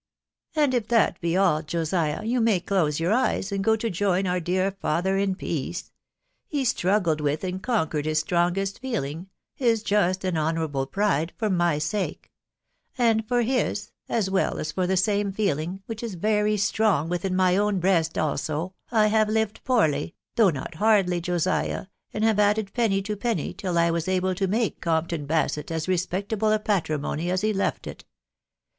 "And 0.55 0.73
if 0.73 0.87
that 0.87 1.21
be 1.21 1.33
«11, 1.35 1.67
Jositm} 1.67 2.27
you 2.27 2.41
may 2.41 2.57
dose 2.59 2.99
wour 2.99 3.11
eyes, 3.13 3.51
and 3.51 3.63
go 3.63 3.75
to 3.75 3.87
jdrnnerar 3.87 4.43
dear 4.43 4.75
'lather 4.83 5.15
in 5.15 5.35
peace. 5.35 5.91
He 6.47 6.65
straggled 6.65 7.21
with 7.21 7.43
and 7.43 7.61
conquered 7.61 8.07
his 8.07 8.17
strongest 8.17 8.79
feeling, 8.79 9.29
hi6 9.59 9.83
just 9.83 10.25
ami 10.25 10.39
honourable 10.39 10.87
pride, 10.87 11.33
for 11.37 11.51
my 11.51 11.77
sake; 11.77 12.31
and 12.97 13.27
for 13.27 13.43
his, 13.43 13.91
as 14.09 14.27
well 14.27 14.57
as 14.57 14.71
for 14.71 14.87
the 14.87 14.97
same 14.97 15.31
feeling, 15.31 15.83
which 15.85 16.01
is 16.01 16.15
very 16.15 16.57
strong 16.57 17.07
within 17.07 17.35
my 17.35 17.55
own 17.55 17.79
breast 17.79 18.17
also, 18.17 18.73
I 18.89 19.05
have 19.05 19.29
lived 19.29 19.63
poorly, 19.63 20.15
though 20.35 20.49
not 20.49 20.73
hardly, 20.81 21.21
Josiah, 21.21 21.85
and 22.11 22.23
have 22.23 22.39
added 22.39 22.73
penny 22.73 23.03
to 23.03 23.15
penny 23.15 23.53
till 23.53 23.77
I 23.77 23.91
was 23.91 24.07
able 24.07 24.33
to 24.33 24.47
make 24.47 24.81
Compton 24.81 25.27
Basett 25.27 25.69
as 25.69 25.87
respectable 25.87 26.51
a 26.51 26.57
patrimony 26.57 27.29
as 27.29 27.41
he 27.41 27.53
left 27.53 27.85
it. 27.85 28.03